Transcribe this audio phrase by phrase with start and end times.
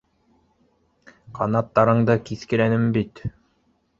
[1.41, 3.25] Ҡанаттарыңды киҫкеләнем бит